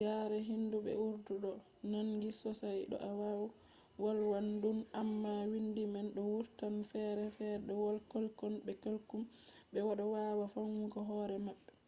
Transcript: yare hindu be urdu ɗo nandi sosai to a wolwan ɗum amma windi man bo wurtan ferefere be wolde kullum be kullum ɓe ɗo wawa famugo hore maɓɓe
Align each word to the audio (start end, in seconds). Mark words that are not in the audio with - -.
yare 0.05 0.37
hindu 0.49 0.77
be 0.85 0.91
urdu 1.07 1.33
ɗo 1.43 1.51
nandi 1.91 2.27
sosai 2.41 2.79
to 2.91 2.97
a 3.09 3.11
wolwan 4.01 4.47
ɗum 4.61 4.79
amma 4.99 5.31
windi 5.51 5.83
man 5.93 6.07
bo 6.15 6.21
wurtan 6.33 6.75
ferefere 6.91 7.57
be 7.65 7.73
wolde 7.81 8.03
kullum 8.11 8.29
be 8.65 8.71
kullum 8.81 9.23
ɓe 9.71 9.79
ɗo 9.97 10.03
wawa 10.13 10.45
famugo 10.53 10.99
hore 11.09 11.37
maɓɓe 11.45 11.71